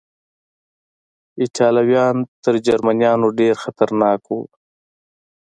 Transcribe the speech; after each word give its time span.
ایټالویان 1.41 2.15
تر 2.43 2.55
جرمنیانو 2.65 3.27
ډېر 3.39 3.55
خطرناک 3.63 4.21
و. 4.29 4.33